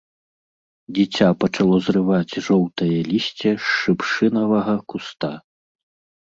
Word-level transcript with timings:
Дзіця 0.97 1.27
пачало 1.43 1.77
зрываць 1.87 2.39
жоўтае 2.47 2.95
лісце 3.11 3.49
з 3.61 3.67
шыпшынавага 3.77 4.75
куста. 4.95 5.33